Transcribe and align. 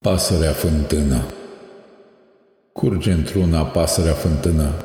Pasărea 0.00 0.52
fântână 0.52 1.26
Curge 2.72 3.10
într-una 3.12 3.64
pasărea 3.64 4.12
fântână, 4.12 4.84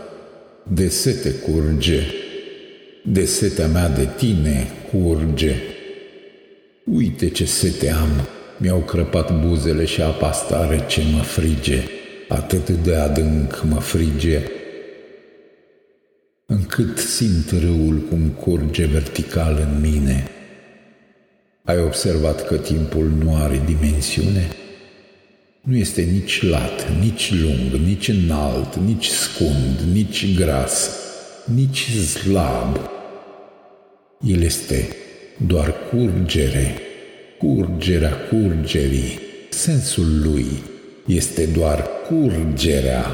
de 0.63 0.88
sete 0.88 1.32
curge, 1.32 2.02
de 3.05 3.26
setea 3.26 3.68
mea 3.68 3.89
de 3.89 4.10
tine 4.18 4.68
curge. 4.91 5.55
Uite 6.86 7.29
ce 7.29 7.46
sete 7.46 7.89
am, 7.89 8.28
mi-au 8.57 8.79
crăpat 8.79 9.47
buzele 9.47 9.86
și 9.86 10.02
apa 10.02 10.31
stare 10.31 10.86
ce 10.88 11.02
mă 11.16 11.22
frige, 11.22 11.84
atât 12.28 12.70
de 12.70 12.96
adânc 12.96 13.64
mă 13.70 13.80
frige, 13.80 14.42
încât 16.45 16.98
simt 16.98 17.50
râul 17.50 17.98
cum 18.09 18.27
curge 18.30 18.86
vertical 18.86 19.68
în 19.72 19.82
mine. 19.82 20.27
Ai 21.64 21.80
observat 21.84 22.48
că 22.48 22.58
timpul 22.58 23.05
nu 23.05 23.36
are 23.36 23.62
dimensiune? 23.66 24.48
Nu 25.67 25.76
este 25.76 26.02
nici 26.02 26.41
lat, 26.41 26.99
nici 26.99 27.34
lung, 27.41 27.85
nici 27.85 28.08
înalt, 28.08 28.76
nici 28.76 29.08
scund, 29.08 29.94
nici 29.94 30.35
gras, 30.35 30.90
nici 31.55 31.90
slab. 31.90 32.80
El 34.27 34.41
este 34.41 34.88
doar 35.48 35.73
curgere, 35.90 36.77
curgerea 37.38 38.13
curgerii. 38.30 39.20
Sensul 39.49 40.21
lui 40.23 40.45
este 41.07 41.45
doar 41.45 41.88
curgerea. 42.07 43.05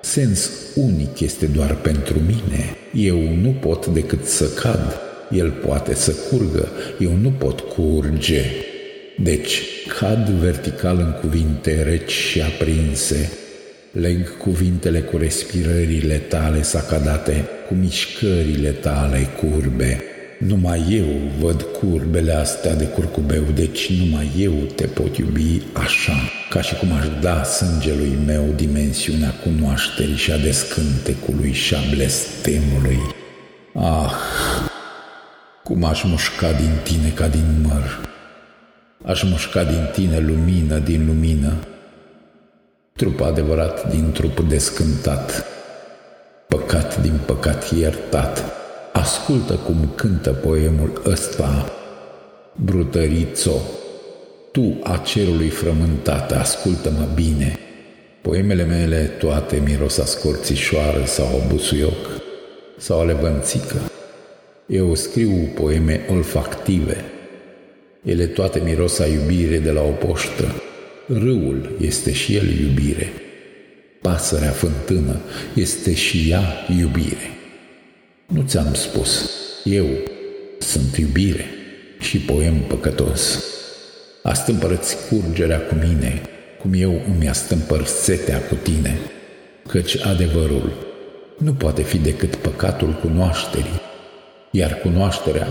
Sens 0.00 0.50
unic 0.74 1.20
este 1.20 1.46
doar 1.46 1.74
pentru 1.74 2.18
mine. 2.18 2.76
Eu 2.94 3.34
nu 3.34 3.50
pot 3.50 3.86
decât 3.86 4.24
să 4.24 4.48
cad. 4.48 5.00
El 5.30 5.50
poate 5.50 5.94
să 5.94 6.12
curgă. 6.30 6.68
Eu 6.98 7.16
nu 7.16 7.30
pot 7.30 7.60
curge. 7.60 8.42
Deci, 9.18 9.62
cad 9.98 10.28
vertical 10.28 10.98
în 10.98 11.12
cuvinte 11.20 11.82
reci 11.82 12.12
și 12.12 12.40
aprinse, 12.40 13.30
leg 13.90 14.36
cuvintele 14.36 15.00
cu 15.00 15.16
respirările 15.16 16.14
tale 16.14 16.62
sacadate, 16.62 17.48
cu 17.68 17.74
mișcările 17.74 18.70
tale 18.70 19.28
curbe. 19.36 20.02
Numai 20.38 20.86
eu 20.90 21.06
văd 21.40 21.62
curbele 21.62 22.32
astea 22.32 22.74
de 22.74 22.84
curcubeu, 22.84 23.42
deci 23.54 23.92
numai 23.92 24.30
eu 24.38 24.52
te 24.52 24.86
pot 24.86 25.16
iubi 25.16 25.62
așa, 25.72 26.30
ca 26.50 26.60
și 26.60 26.74
cum 26.74 26.92
aș 26.92 27.06
da 27.20 27.42
sângelui 27.42 28.18
meu 28.26 28.52
dimensiunea 28.56 29.30
cunoașterii 29.30 30.16
și 30.16 30.32
a 30.32 30.38
descântecului 30.38 31.52
și 31.52 31.74
a 31.74 31.78
blestemului. 31.94 32.98
Ah, 33.74 34.12
cum 35.62 35.84
aș 35.84 36.02
mușca 36.02 36.52
din 36.52 36.72
tine 36.82 37.08
ca 37.14 37.28
din 37.28 37.60
măr, 37.62 38.14
Aș 39.06 39.22
mușca 39.22 39.64
din 39.64 39.88
tine 39.92 40.18
lumină 40.18 40.78
din 40.78 41.06
lumină, 41.06 41.52
trup 42.92 43.20
adevărat 43.20 43.90
din 43.90 44.12
trup 44.12 44.40
descântat, 44.40 45.44
păcat 46.48 47.00
din 47.00 47.20
păcat 47.26 47.70
iertat. 47.70 48.44
Ascultă 48.92 49.54
cum 49.54 49.88
cântă 49.94 50.30
poemul 50.30 51.02
ăsta, 51.04 51.72
brutărițo, 52.64 53.60
tu 54.52 54.78
a 54.82 54.96
cerului 54.96 55.48
frământat, 55.48 56.32
ascultă-mă 56.32 57.08
bine. 57.14 57.58
Poemele 58.22 58.64
mele 58.64 59.02
toate 59.02 59.62
miros 59.64 59.98
a 59.98 60.04
scorțișoară 60.04 61.04
sau 61.04 61.26
a 61.26 61.46
busuioc 61.48 62.20
sau 62.76 63.00
a 63.00 63.04
levănțică. 63.04 63.76
Eu 64.66 64.94
scriu 64.94 65.50
poeme 65.54 66.06
olfactive, 66.10 67.04
ele 68.06 68.26
toate 68.26 68.60
miros 68.64 68.98
a 68.98 69.06
iubire 69.06 69.58
de 69.58 69.70
la 69.70 69.82
o 69.82 69.90
poștă. 69.90 70.62
Râul 71.06 71.76
este 71.80 72.12
și 72.12 72.36
el 72.36 72.58
iubire. 72.60 73.12
Pasărea 74.02 74.50
fântână 74.50 75.20
este 75.54 75.94
și 75.94 76.26
ea 76.30 76.42
iubire. 76.78 77.30
Nu 78.26 78.42
ți-am 78.46 78.74
spus, 78.74 79.30
eu 79.64 79.86
sunt 80.58 80.96
iubire 80.96 81.44
și 82.00 82.18
poem 82.18 82.54
păcătos. 82.54 83.44
Astâmpărăți 84.22 84.96
curgerea 85.08 85.60
cu 85.60 85.74
mine, 85.74 86.22
cum 86.60 86.72
eu 86.74 87.02
îmi 87.14 87.28
astâmpăr 87.28 87.84
setea 87.84 88.38
cu 88.38 88.54
tine, 88.54 88.98
căci 89.68 89.98
adevărul 90.00 90.72
nu 91.38 91.52
poate 91.52 91.82
fi 91.82 91.98
decât 91.98 92.34
păcatul 92.34 92.92
cunoașterii, 92.92 93.80
iar 94.50 94.78
cunoașterea 94.78 95.48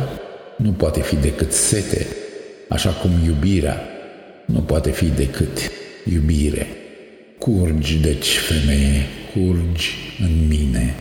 nu 0.58 0.72
poate 0.72 1.02
fi 1.02 1.16
decât 1.16 1.52
sete 1.52 2.08
așa 2.70 2.90
cum 2.90 3.12
iubirea 3.26 3.82
nu 4.46 4.60
poate 4.60 4.92
fi 4.92 5.06
decât 5.06 5.60
iubire. 6.14 6.68
Curgi, 7.38 7.98
deci, 7.98 8.38
femeie, 8.38 9.06
curgi 9.34 9.96
în 10.20 10.48
mine, 10.48 10.96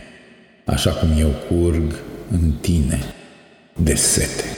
așa 0.65 0.91
cum 0.91 1.09
eu 1.19 1.29
curg 1.47 1.99
în 2.31 2.51
tine 2.61 2.99
de 3.75 3.95
sete. 3.95 4.54